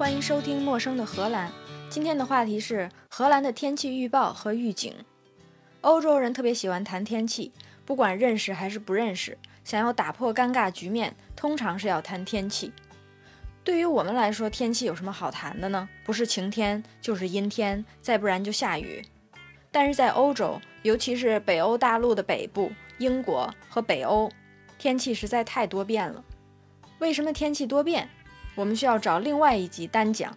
[0.00, 1.50] 欢迎收听《陌生的荷兰》。
[1.90, 4.94] 今天的话题是荷兰的天气预报和预警。
[5.82, 7.52] 欧洲人特别喜欢谈天气，
[7.84, 12.72] 不管认识还是不认识，想要打破尴尬局面，通常是要谈天气。
[13.62, 15.86] 对于我们来说，天气有什么好谈的呢？
[16.02, 19.04] 不是晴天，就是阴天，再不然就下雨。
[19.70, 24.30] 但是在欧洲，尤其是北欧大陆的北部、英国和北欧，
[24.78, 26.24] 天气实在太多变了。
[27.00, 28.08] 为什么天气多变？
[28.60, 30.36] 我们需要找另外一集单讲。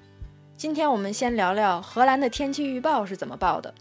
[0.55, 3.73] 今天我们先聊聊荷兰的天气预报是怎么报的。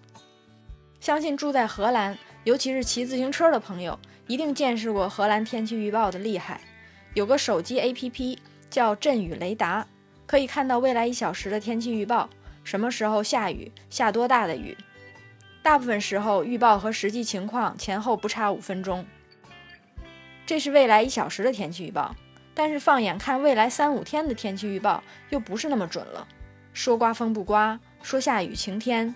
[0.99, 3.97] 相信住在荷兰，尤其是骑自行车的朋友，
[4.27, 6.61] 一定见识过荷兰天气预报的厉害。
[7.15, 8.37] 有个手机 APP
[8.69, 9.87] 叫阵雨雷达，
[10.27, 12.29] 可以看到未来一小时的天气预报，
[12.65, 14.77] 什么时候下雨，下多大的雨。
[15.63, 19.07] 大部分时候，预报和实际情况前后不差五分钟。
[20.45, 22.17] 这是未来一小时的天气预报。
[22.55, 26.27] 但是放眼看未来三五天的天气预报，又不是那么准了。
[26.75, 29.15] 说刮风不刮，说下雨晴天。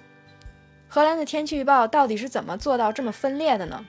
[0.88, 3.84] 荷兰的天气预报到底是怎么做到这么分裂的呢？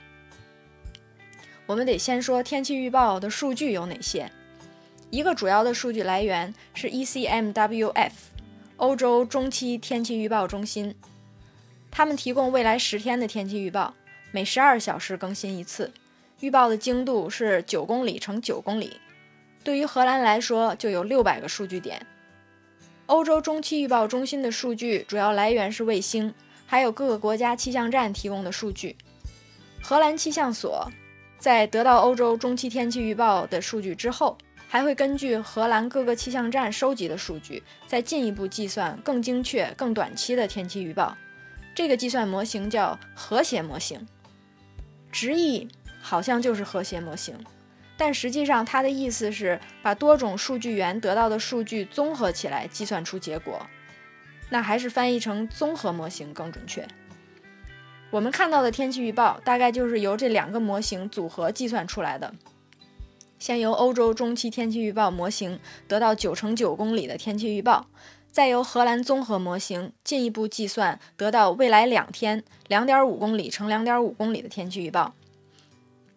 [1.65, 4.31] 我们得先说天气预报的数据有哪些。
[5.09, 8.11] 一个主要的数据来源是 ECMWF，
[8.77, 10.95] 欧洲中期天气预报中心。
[11.89, 13.93] 他们提供未来十天的天气预报，
[14.31, 15.93] 每十二小时更新一次，
[16.41, 18.99] 预报的精度是九公里乘九公里。
[19.67, 22.07] 对于荷兰来说，就有六百个数据点。
[23.07, 26.33] 欧洲中期预报中心的数据主要来源是卫星，
[26.65, 28.95] 还有各个国家气象站提供的数据。
[29.83, 30.89] 荷兰气象所
[31.37, 34.37] 在得到欧洲中期天气预报的数据之后，
[34.69, 41.17] 还会根据荷兰各个气象站收集的数据，再进一步计算更精确、更短期的天气预报。
[41.75, 44.07] 这个计算模型叫和谐模型，
[45.11, 45.67] 直译
[46.01, 47.35] 好像就是和谐模型。
[47.97, 53.65] 但实际上，它的意思是把多种数据源得到的数据综合起来计算出结果，
[54.51, 56.87] 那还是翻译成综合模型更准确。
[58.11, 62.33] 我们看到的天气预报大概就是由这两个模型组合计算出来的。
[63.39, 67.87] 先由欧洲中期天气预报模型得到九乘九公里的天气预报，
[68.31, 75.13] 再由荷兰综合模型进一步计算得到未来两天两点五公里乘两点五公里的天气预报。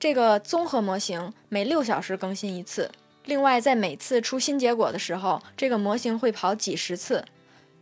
[0.00, 2.90] 这个综合模型每六小时更新一次，
[3.26, 7.22] 另外在每次出新结果的时候，这个模型会跑几十次，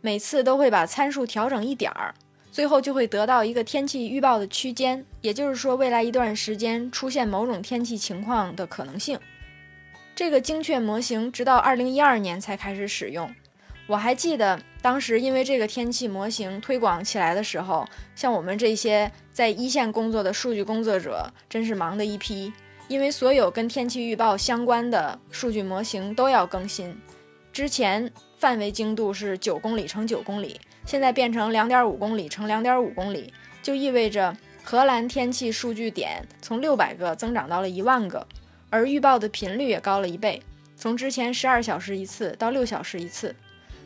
[0.01, 2.13] 每次都会把参数调整一点儿，
[2.51, 9.17] 最后就会得到一个天气预报的区间，也就是说未来一段时间出现某种天气情况的可能性。
[10.13, 13.33] 这个精确模型直到二零一二年才开始使用。
[13.89, 17.83] 我还记得当时因为这个天气模型推广起来的时候，
[18.15, 22.53] 像我们这些在一线工作的数据工作者，真是忙的一批。
[22.87, 26.95] 因为所有跟天气预报相关的数据模型都要更新。
[27.51, 33.33] 之前范围精度是九公里乘九公里，现在变成两点五公里乘两点五公里，
[33.63, 38.27] 就意味着荷兰天气数据点从六百个增长到了一万个，
[38.69, 40.39] 而预报的频率也高了一倍，
[40.75, 43.35] 从之前十二小时一次到六小时一次。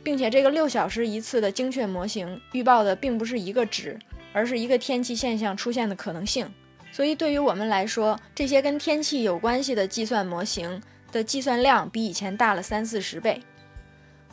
[0.03, 3.97] 并且这个六小时一次的精确模型预报的并不是一个值，
[4.33, 6.51] 而是一个天气现象出现的可能性。
[6.91, 10.81] 所以对于我们来说，这些跟天气有关系的计算模型
[11.11, 13.41] 的计算量比以前大了三四十倍。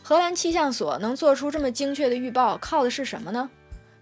[0.03, 3.49] 荷兰气象所能做出这么精确的预报，靠的是什么呢？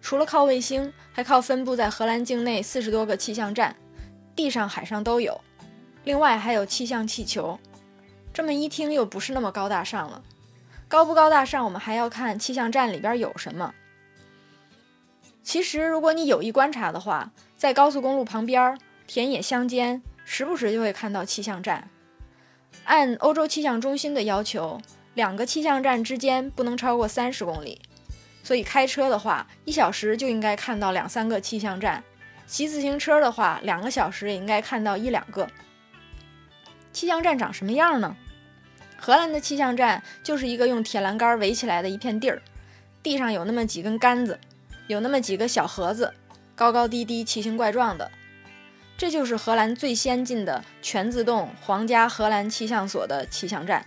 [0.00, 3.74] 除了靠卫星，还靠分布在荷兰境内四十多个气象站，
[4.34, 5.40] 地上海上都有。
[6.04, 7.58] 另外还有气象气球。
[8.32, 10.22] 这么一听又不是那么高大上了。
[10.88, 13.74] 高不高大上，我们还要看气象站里边有什么。
[15.42, 21.90] 其实，如果你有意观察的话，在高速公路旁边、田野乡间，时不时就会看到气象站。
[22.84, 24.80] 按欧洲气象中心的要求，
[25.12, 27.80] 两个气象站之间不能超过三十公里，
[28.42, 32.02] 所以开车的话，一小时就应该看到两三个气象站；
[32.46, 35.46] 骑自行车的话，两个小时也应该看到一两个。
[36.94, 38.16] 气象站长什么样呢？
[39.00, 42.42] 荷兰的气象站就是一个用铁栏杆围起来的一片地儿，
[43.02, 44.38] 地上有那么几根杆子，
[44.88, 46.12] 有那么几个小盒子，
[46.54, 48.10] 高高低低、奇形怪状的。
[48.96, 53.86] 这就是荷兰最先进的全自动皇家荷兰气象所的气象站。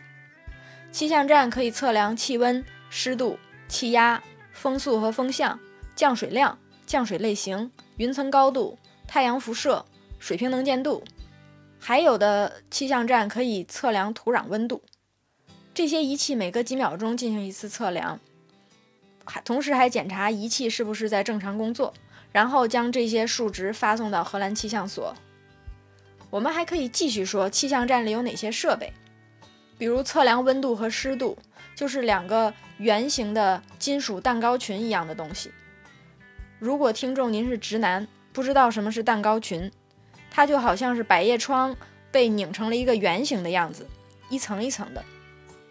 [0.92, 3.38] 气象站可以测量气温、湿度、
[3.68, 4.24] 气压、
[4.54, 5.60] 风速和风向、
[5.96, 9.86] 降水量、降水类型、云层高度、太阳辐射、
[10.18, 11.04] 水平能见度，
[11.78, 14.82] 还有的气象站可以测量土壤温度。
[15.82, 18.20] 这些仪器每隔几秒钟进行一次测量，
[19.26, 21.92] 还同时还检查仪器是不是在正常工作，
[22.32, 25.16] 然后将这些数值发送到荷兰气象所。
[26.30, 28.94] 我们还可以继续说气象站里有哪些设备，
[29.80, 31.36] 比如测量温度和湿度，
[31.76, 35.50] 就是两个圆形的金属蛋糕群一样的东西。
[36.60, 39.72] 如果听众您是直男，不知道什么是蛋糕群，
[40.30, 41.76] 它就好像是百叶窗
[42.12, 43.88] 被拧成了一个圆形的样子，
[44.30, 45.04] 一层一层的。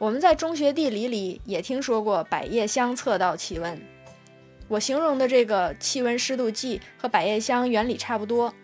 [0.00, 3.78] 我们在中学地理里也听说过百叶箱测到气温。
[4.66, 8.54] 我形容的这个气温湿度计和百叶箱原理差不多，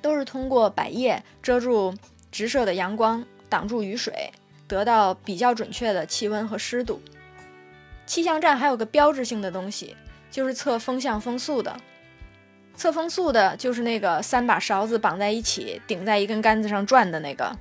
[0.00, 1.92] 都是通过百叶遮住
[2.30, 4.30] 直射的阳光，挡住雨水，
[4.68, 7.00] 得到比较准确的气温和湿度。
[8.06, 9.96] 气象站还有个标志性的东西。
[10.28, 11.74] 就是测风向风速的，
[12.74, 17.56] 测风速的就是那个三把勺子绑在一起，顶在一根杆子上转的那个。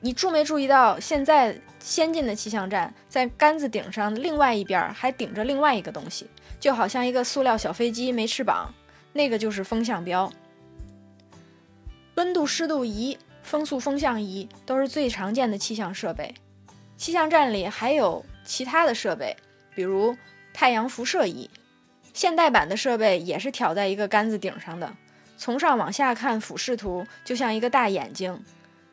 [0.00, 6.26] 你注没注意到，现在先进的气象站在杆子顶上另外一边还顶着另外一个东西，
[6.58, 8.72] 就好像一个塑料小飞机没翅膀，
[9.12, 10.32] 那个就是风向标。
[12.14, 16.34] 温度、湿度仪、风速、风向仪都是最常见的气象设备。
[16.96, 19.36] 气象站里还有其他的设备，
[19.74, 20.16] 比如
[20.52, 21.48] 太阳辐射仪。
[22.12, 24.92] 现代版的设备也是挑在一个杆子顶上的，
[25.36, 28.42] 从上往下看俯视图就像一个大眼睛。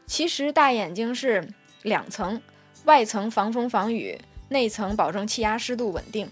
[0.08, 1.46] 其实大眼睛是
[1.84, 2.42] 两层，
[2.86, 4.18] 外层防风防雨，
[4.50, 6.30] 内层保证气压湿度稳定。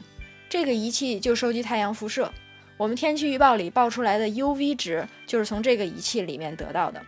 [0.49, 2.31] 这个仪器就收集太阳辐射，
[2.77, 7.01] 我们天气预报里报出来的 UV 值就是从这个仪器里面得到的。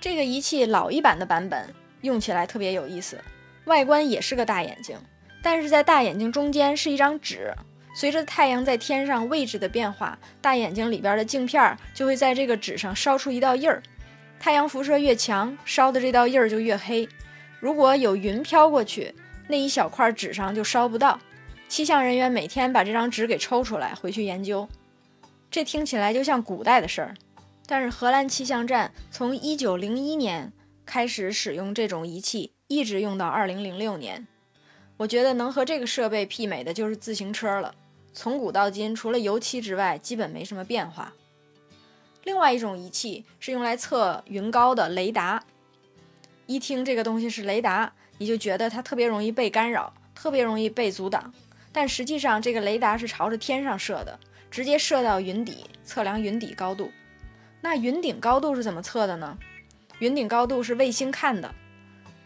[0.00, 3.18] 这个仪器老一版的版本用起来特别有意思，
[3.64, 4.98] 外观也是个大眼睛，
[5.42, 7.54] 但是在大眼睛中间是一张纸。
[7.94, 13.82] 随着太阳在天上位置的变化，大眼睛里边的镜片就会在这个纸上烧出一道印儿。
[14.42, 17.08] 太阳辐射越强，烧的这道印儿就越黑。
[17.60, 19.14] 如果有云飘过去，
[19.46, 21.16] 那一小块纸上就烧不到。
[21.68, 24.68] 气象人员每天把这张纸给抽出来回去研究。
[25.48, 27.14] 这听起来就像古代的事儿，
[27.66, 30.52] 但是荷兰气象站从1901年
[30.84, 34.26] 开始使用这种仪器，一直用到2006年。
[34.96, 37.72] 我觉得能和这个设备媲美的就是自行车了。
[38.12, 41.12] 从古到今，除了油漆之外，基本没什么变化。
[42.24, 45.42] 另外一种仪器是用来测云高的雷达。
[46.46, 51.32] 一听这个东西是雷达，你就觉得它特别容易被干扰，特别容易被阻挡。
[51.72, 54.18] 但实际上，这个雷达是朝着天上射的，
[54.50, 56.92] 直接射到云底，测量云底高度。
[57.60, 59.38] 那云顶高度是怎么测的呢？
[59.98, 61.54] 云顶高度是卫星看的。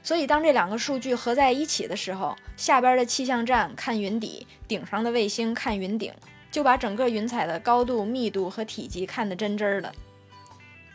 [0.03, 6.13] 所以，当这两个数据合在一起的时候，下边的气象站看云底，顶上的卫星看云顶，
[6.51, 9.93] 就把整个云彩的高度、密度和体积看得真真的。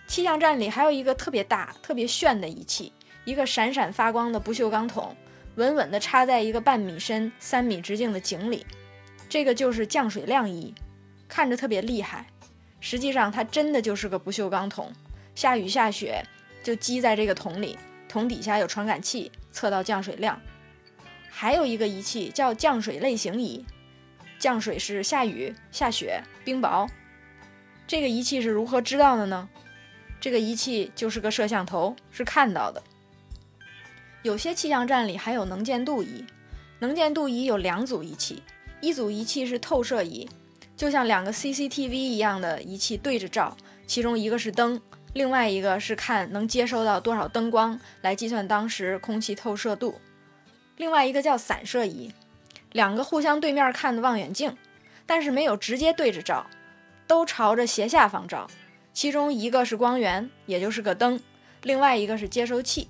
[0.07, 2.92] 气象站里还有一个特别大、特别炫的仪器，
[3.24, 5.15] 一个闪闪发光的不锈钢桶，
[5.56, 8.65] 稳稳地插在一个半米深、三米直径的井里。
[9.30, 10.74] 这个就是降水量仪，
[11.27, 12.25] 看着特别厉害，
[12.81, 14.92] 实际上它真的就是个不锈钢桶，
[15.36, 16.21] 下雨下雪
[16.62, 17.77] 就积在这个桶里。
[18.09, 20.38] 桶底下有传感器，测到降水量。
[21.30, 23.65] 还有一个仪器叫降水类型仪，
[24.41, 26.89] 降水是下雨、下雪、冰雹。
[27.85, 29.47] 这个仪器是如何知道的呢？
[30.19, 32.81] 这个仪器就是个摄像头，是看到的。
[34.23, 36.25] 有些气象站里还有能见度仪，
[36.79, 38.41] 能见度仪有两组仪器，
[38.81, 40.27] 一组仪器是透射仪，
[40.75, 43.55] 就像两个 CCTV 一样的仪器对着照，
[43.85, 44.81] 其中一个是灯。
[45.13, 50.00] 另外一个是看能接收到多少灯光来计算当时空气透射度，
[50.77, 52.12] 另外一个叫散射仪，
[52.71, 54.55] 两个互相对面看的望远镜，
[55.05, 56.45] 但是没有直接对着照，
[57.07, 58.47] 都朝着斜下方照。
[58.93, 61.17] 其中一个是光源，也就是个灯；
[61.63, 62.87] 另外一个是接收器。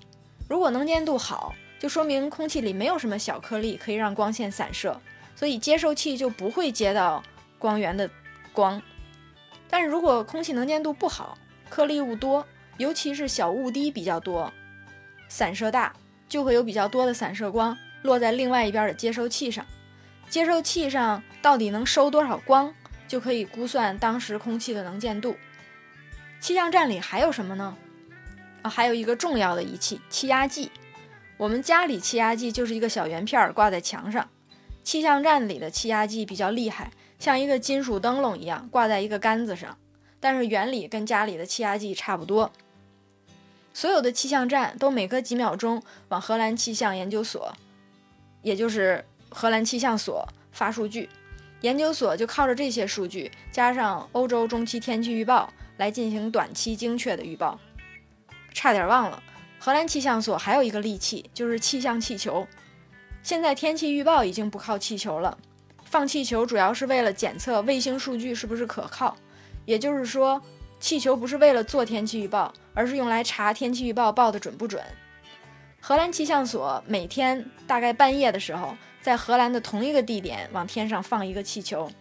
[0.48, 5.00] 如果能见度好，就说明空气里没有什么小颗粒可以让光线散射，
[5.36, 7.24] 所以接收器就不会接到
[7.58, 8.10] 光源的
[8.52, 8.82] 光。
[9.70, 11.38] 但是如果空气能见度不好，
[11.70, 12.46] 颗粒物多，
[12.78, 14.52] 尤其是小雾滴比较多，
[15.30, 15.94] 散射大，
[16.28, 19.66] 就会有比较多的散射光落在另外一边的接收器上。
[20.30, 22.74] 接收器上到底能收多少光，
[23.08, 25.36] 就可以估算当时空气的能见度。
[26.40, 27.76] 气象站里还有什么呢？
[28.62, 30.72] 啊，还有一个重要的仪器——气压计。
[31.38, 34.30] 我们家里气压计就是一个小圆片挂在墙上，
[34.84, 39.78] 气象站里的气压计比较厉害，像一个金属灯笼一样挂在一个杆子上。
[40.20, 42.52] 但是原理跟家里的气压计差不多。
[43.74, 47.54] 所有的气象站都每隔几秒钟往荷兰气象研究所，
[48.42, 51.10] 也就是荷兰气象所发数据，
[51.62, 57.60] 研究所就靠着这些数据加上欧洲中期天气预报来进行短期精确的预报。
[58.54, 59.22] 差点忘了，
[59.60, 62.48] 荷兰气象所还有一个利器，就是气象气球。
[63.24, 65.38] 现在天气预报已经不靠气球了，
[65.86, 69.16] 放气球主要是为了检测卫星数据是不是可靠。
[69.66, 70.42] 也就是说，
[70.80, 74.84] 气球不是为了做天气预报，而是用来查天气预报报的准不准。
[75.84, 81.92] 荷兰气象所每天大概半夜的时候，在荷兰的同一个地点往天上放一个气球，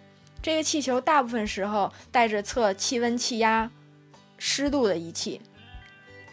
[0.43, 3.71] 这个气球大部分时候带着测气温、气压、
[4.37, 5.41] 湿度的仪器，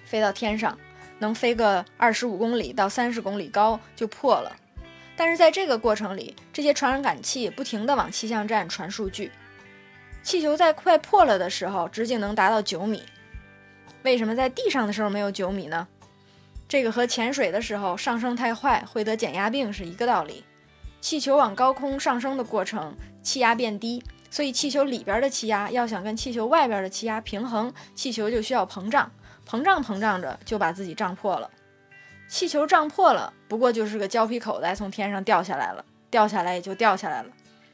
[0.04, 0.78] 飞到天上，
[1.20, 4.54] 能飞个二十五公里到三十公里高就破了。
[5.16, 9.32] 但是在这个过程里，这些传感器不停地往气象站传数据。
[10.22, 13.02] 气球在快破了的时候，直径能达到九米。
[14.04, 15.88] 为什么在地上的时候没有九米呢？
[16.68, 20.44] 这个和潜水的时候上升太快会得减压病是一个道理。
[21.00, 29.10] 气球往高空上升的过程，气压变低，所以气球里边的气压要想跟气球外边的气压平衡，气球就需要膨胀，
[29.48, 31.50] 膨胀膨胀着就把自己胀破了。
[32.28, 37.30] 气球胀破了，不过就是个胶皮口袋从天上掉下来了，掉下来也就掉下来了。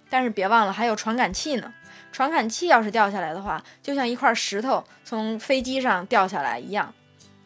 [0.09, 1.73] 但是别忘了还有传感器呢。
[2.12, 6.93] 传感器要是掉下来的话，就像一块石头从飞机上掉下来一样，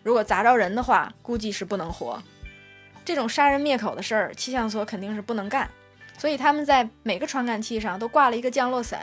[0.07, 2.23] 如果砸着人的话，估计是不能活。
[3.03, 5.69] 这种杀人灭口的事儿，气象所肯定是不能干，
[6.17, 9.01] 所以他们在每个传感器上都挂了一个降落伞。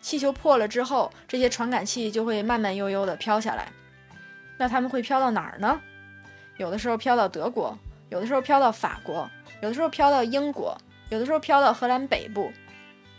[0.00, 3.68] 气球破了之后，这些传感器就会慢慢悠悠地飘下来。
[4.58, 5.80] 那他们会飘到哪儿呢？
[6.56, 7.78] 有的时候飘到德国，
[8.08, 9.30] 有的时候飘到法国，
[9.62, 10.76] 有的时候飘到英国，
[11.10, 12.50] 有的时候飘到荷兰北部。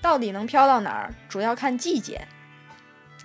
[0.02, 2.28] 到底能飘到哪儿，主要看季节。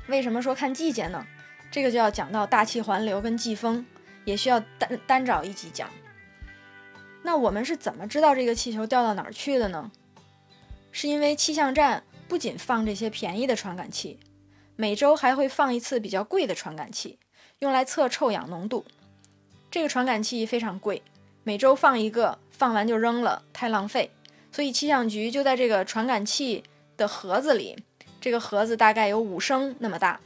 [0.06, 1.26] 为什么说看季节呢？
[1.68, 3.84] 这个就要讲到大气环流跟季风，
[4.26, 5.88] 也需要单单找一集讲。
[7.22, 9.90] 那我们是怎么知道这个气球掉到哪儿去的呢？
[10.92, 14.18] 是因为气象站不仅放这些便宜的传感器，
[14.76, 17.18] 每周还会放一次比较贵的传感器，
[17.60, 18.84] 用来测臭氧浓度。
[19.70, 21.02] 这个传感器非常贵，
[21.42, 24.10] 每周放一个，放完就扔了，太浪费。
[24.52, 26.64] 所以气象局就在这个传感器
[26.96, 27.76] 的盒子里，
[28.20, 30.18] 这个盒子大概有五升那么大，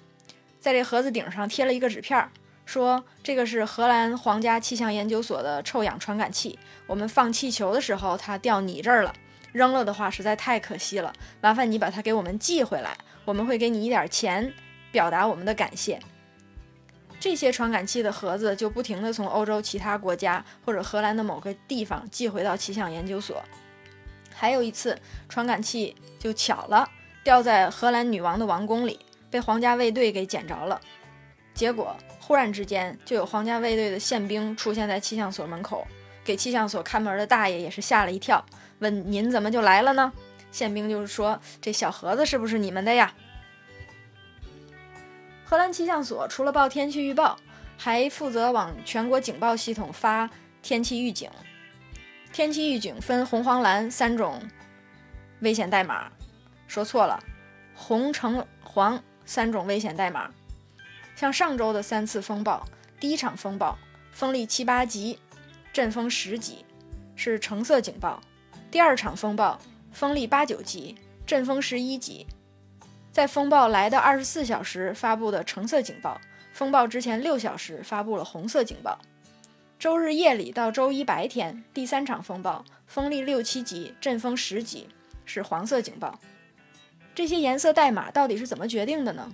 [0.60, 2.30] 在这盒子顶上贴了一个纸片儿，
[2.70, 6.56] 说这个是荷兰皇家气象研究所的臭氧传感器。
[6.86, 9.12] 我们放气球的时候，它掉你这儿了，
[9.50, 14.54] 扔了的话实在太可惜了，麻烦你把它给我们寄回来，我们会给你一点钱，
[14.92, 15.98] 表达我们的感谢。
[17.18, 23.42] 这些传感器的盒子就不停地从欧洲其他国家或者荷兰的某个地方寄回到气象研究所。
[24.32, 24.96] 还有一次，
[25.28, 26.88] 传感器就巧了
[27.24, 30.80] 掉在荷兰女王的王宫里，被皇家卫队给捡着了。
[31.52, 31.96] 结果
[32.30, 35.84] 忽然之间，就有皇家卫队的宪兵出现在气象所门口，
[36.22, 38.46] 给气象所看门的大爷也是吓了一跳，
[38.78, 40.12] 问：“您怎么就来了呢？”
[40.52, 43.12] 宪兵就是说：“这小盒子是不是你们的呀？”
[45.44, 47.36] 荷兰气象所除了报天气预报，
[47.76, 50.30] 还负责往全国警报系统发
[50.62, 51.28] 天气预警。
[52.32, 54.40] 天气预警分红、黄、蓝三种
[55.40, 56.08] 危险代码，
[56.68, 57.20] 说错了，
[57.74, 60.30] 红、橙、黄三种危险代码。
[61.20, 62.66] 像上周的三次风暴，
[62.98, 63.76] 第一场风暴
[64.10, 65.18] 风力七八级，
[65.70, 66.64] 阵风十级，
[67.14, 68.18] 是橙色警报；
[68.70, 69.60] 第二场风暴
[69.92, 70.96] 风力八九级，
[71.26, 72.26] 阵风十一级，
[73.12, 76.18] 在风暴来的二十四小时发布的橙色警报，
[76.54, 78.98] 风暴之前六小时发布了红色警报。
[79.78, 84.88] 周日夜里到周一白天，第三场风暴风力六七级，阵风十级，
[85.26, 86.18] 是黄色警报。
[87.14, 89.30] 这些颜色代码到底是怎么决定的呢？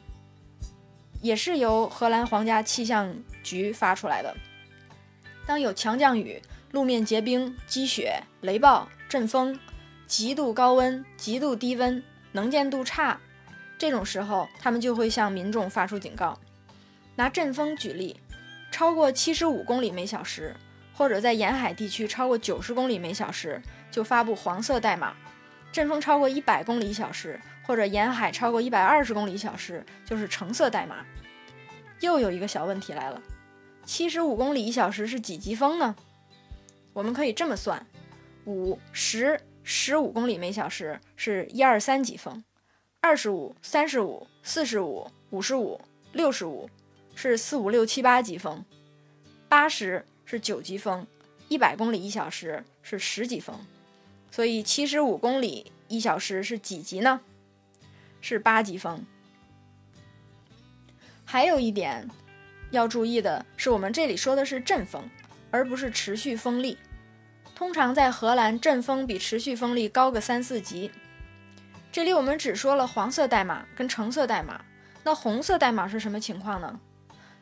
[1.26, 4.34] 也是由荷兰皇家气象局发出来的。
[5.46, 6.40] 当有强降雨、
[6.70, 9.58] 路面结冰、积雪、雷暴、阵风、
[10.06, 12.02] 极度高温、极度低温、
[12.32, 13.20] 能见度差
[13.76, 16.38] 这种时候，他们就会向民众发出警告。
[17.16, 18.20] 拿阵风举例。
[18.72, 20.54] 超过七十五公里每小时，
[20.92, 25.14] 或者在沿海地区超过九十公里每小时，就发布黄色代码；
[25.72, 31.04] 阵风超过一百公里一小时，或者沿海超过一百二十公里小时，就是橙色代码。
[32.00, 33.20] 又有一个小问题来了：
[33.84, 35.96] 七十五公里一小时是几级风呢？
[36.92, 37.84] 我们可以这么算：
[38.44, 42.42] 五、十、十五公里每小时是一二三级风；
[43.00, 45.80] 二十五、三十五、四十五、五十五、
[46.12, 46.70] 六十五。
[47.18, 48.62] 是四五六七八级风，
[49.48, 51.06] 八十是九级风，
[51.48, 53.58] 一百公里一小时是十级风，
[54.30, 57.22] 所以七十五公里一小时是几级呢？
[58.28, 59.06] 是八级风。
[61.24, 62.08] 还有一点
[62.72, 65.08] 要注意的是，我们这里说的是阵风，
[65.52, 66.76] 而不是持续风力。
[67.54, 70.90] 通常在荷兰，阵风比持续风力高个三四级。
[71.92, 74.60] 这里我们只说了黄色代码跟橙色代码，
[75.04, 76.80] 那红色代码是什么情况呢？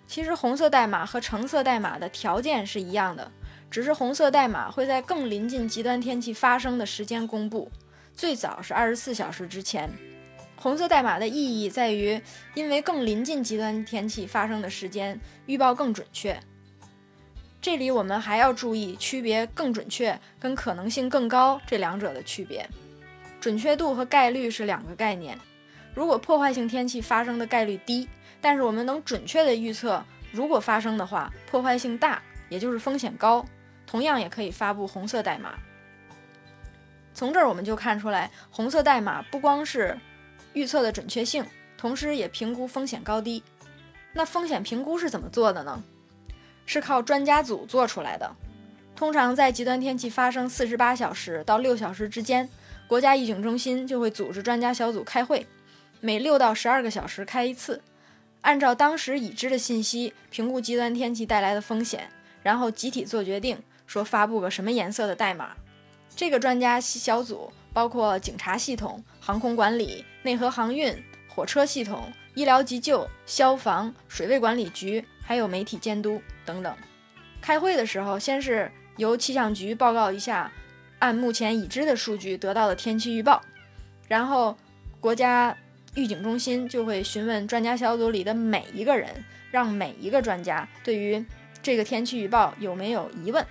[0.06, 3.32] 其实红色代码和橙色代码的条件是一样的，
[3.70, 7.72] 只是红色代码会在更临近极端天气发生的时间公布，
[8.14, 9.90] 最早是二十四小时之前。
[10.64, 12.18] 红色代码的意义在于，
[12.54, 16.40] 因为更临近极端天气发生的时间，预报更准确。
[17.60, 22.66] 这里我们还要注意区别更准确跟可能性更高这两者的区别。
[23.42, 25.38] 准确度和概率是两个概念。
[25.92, 28.08] 如果破坏性天气发生的概率低，
[28.40, 30.02] 但是我们能准确的预测，
[30.32, 33.44] 如果发生的话，破坏性大，也就是风险高，
[33.86, 35.58] 同样也可以发布红色代码。
[37.12, 39.94] 从这儿我们就看出来，红色代码不光是
[40.54, 41.44] 预测的准确性，
[41.76, 43.42] 同时也评估风险高低。
[44.12, 45.82] 那风险评估是怎么做的呢？
[46.66, 48.34] 是靠专家组做出来的。
[48.96, 52.48] 通常在极端天气发生四十八小时到六小时之间，
[52.86, 55.46] 国家预警中心就会组织专家小组开会，
[56.00, 57.82] 每六到十二个小时开一次，
[58.42, 62.08] 按照当时已知的信息评估极端天气带来的风险，
[62.42, 65.56] 然后集体做决定，说发布个什么颜色的代码。
[66.14, 70.96] 这个专家小组包括警察系统、航空管理、内河航运、
[71.28, 72.10] 火车系统。
[72.34, 76.76] 医疗急救、消防、水位管理局，还有媒体监督等等。
[77.40, 80.50] 开会的时候，先是由气象局报告一下
[80.98, 83.40] 按目前已知的数据得到的天气预报，
[84.08, 84.56] 然后
[84.98, 85.56] 国家
[85.94, 89.08] 预警中心就会询问专家小组里的每一个人，
[89.52, 91.24] 让每一个专家对于
[91.62, 93.46] 这个天气预报有没有疑问。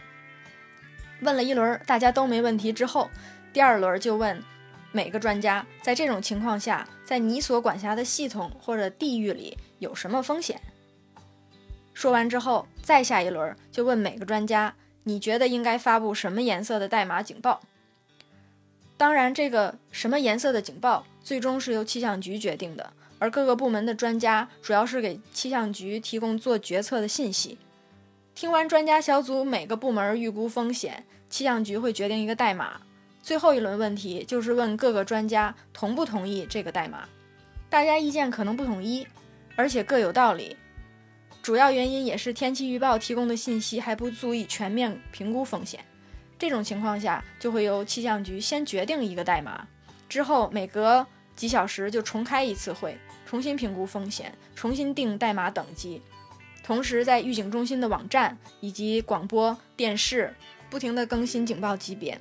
[1.21, 3.09] 问了一轮，大家都没问题之后，
[3.53, 4.43] 第二轮就问。
[4.95, 10.61] 每个专家在这种情况下，在你所管辖的系统或者地域里有什么风险？
[11.95, 17.59] 说完之后，再下一轮就问每个专家，你觉得应该发布什么颜色的代码警报？
[18.97, 27.57] 当然，这个什么颜色的警报最终是由气象局决定的，而各个部门的专家主要是给气象局提供做决策的信息。
[28.35, 32.81] 听完专家小组每个部门预估风险，气象局会决定一个代码。
[33.23, 37.07] 最后一轮问题就是问各个专家同不同意这个代码，
[37.69, 39.07] 大家意见可能不统一，
[39.55, 40.57] 而且各有道理。
[41.41, 45.79] 主要原因也是天气预报提供的信息还不足以全面评估风险。
[46.37, 49.65] 这种情况下，就会由气象局先决定一个代码，
[50.09, 56.01] 之后每隔几小时就重开一次会，重新评估风险，重新定代码等级。
[56.61, 60.33] 同时，在预警中心的网站以及广播电视
[60.69, 62.19] 不停地更新警报级别。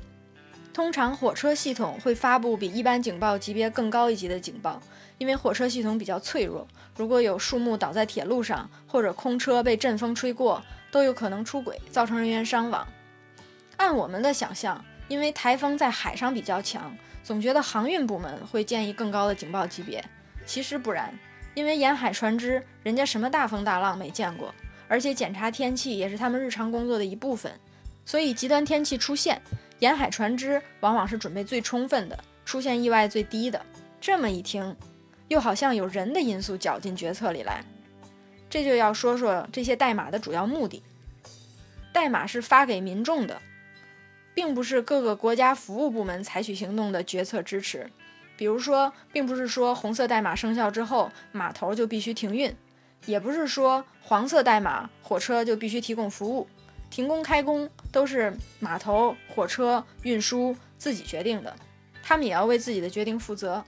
[0.72, 4.80] 通常火车系统会发布比一般警报级别更高一级的警报，
[5.18, 12.87] 因为火车系统比较脆弱，如果有树木倒在铁路上，或者空车被阵风吹过，都有可能出轨，造成人员伤亡。
[13.76, 20.02] 按我们的想象，因为台风在海上比较强，总觉得航运部门会建议更高的警报级别。
[20.46, 21.12] 其实不然，
[21.52, 24.54] 因为沿海船只人家什么大风大浪没见过，
[24.88, 27.52] 而且检查天气也是他们日常工作的一部分，
[28.06, 29.42] 所以极端天气出现。
[29.82, 33.66] 沿海船只往往是准备最充分的，出现意外最低的。
[34.00, 34.76] 这么一听，
[35.26, 37.64] 又好像有人的因素搅进决策里来。
[38.48, 40.84] 这就要说说这些代码的主要目的。
[41.92, 43.42] 代码是发给民众的，
[44.32, 47.90] 并不是各个国家服务部门采取行动的决策支持。
[48.36, 52.52] 比如说，并不是说红色代码生效之后，码头就必须停运；
[53.06, 56.46] 也不是说黄色代码火车就必须提供服务。
[56.92, 61.57] 停工开工都是码头、火车运输自己决定的，
[62.02, 63.64] 他们也要为自己的决定负责。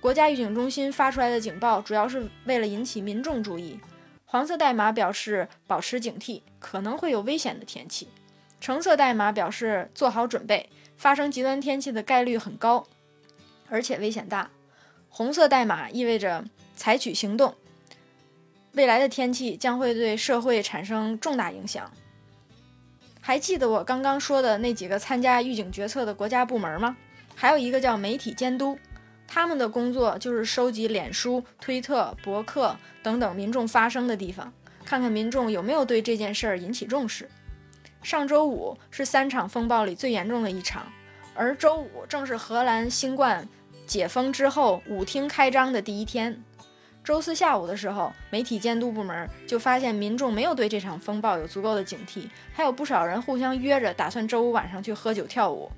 [0.00, 3.78] 国家预警中心发出来的警报，主要是为了引起民众注意。
[4.24, 8.06] 黄色代码表示保持警惕，可能会有危险的天气；
[8.58, 12.86] 橙色代码表示做好准备，发生极端天气的概率很高，
[13.68, 14.48] 而且危险大；
[15.10, 16.42] 红色代码意味着
[16.74, 17.54] 采取行动，
[18.72, 21.92] 未来的天气将会对社会产生重大影响。
[23.24, 26.96] 还记得我刚刚说的那几个参加预警决策的国家部门吗？
[27.36, 28.76] 还有一个叫媒体监督，
[29.28, 34.52] 他们的工作就是收集脸书、推特、博客等等民众发声的地方，
[34.84, 37.30] 看看民众有没有对这件事儿引起重视。
[38.02, 40.84] 上周五是三场风暴里最严重的一场，
[41.32, 43.48] 而周五正是荷兰新冠
[43.86, 46.42] 解封之后舞厅开张的第一天。
[47.04, 55.70] 周四下午的时候，媒体监督部门就发现民众没有对这场风暴有足够的警惕，还有不少人互相约着打算周五晚上去喝酒跳舞。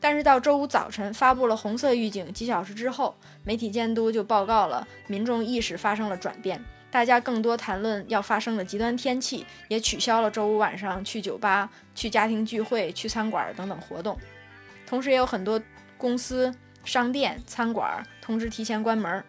[0.00, 14.16] 但是到周五早晨发布了红色预警几小时之后，媒体监督就报告了民众意识发生了转变，大家更多谈论要发生的极端天气，也取消了周五晚上去酒吧、去家庭聚会、去餐馆等等活动。
[14.86, 15.60] 同时，也有很多
[15.98, 19.22] 公司、商店、餐馆通知提前关门。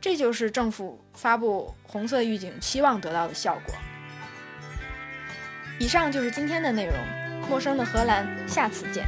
[0.00, 3.74] 这就是政府发布红色预警期望得到的效果。
[5.78, 6.94] 以上就是今天的内容，
[7.48, 9.06] 陌生的荷兰，下次见。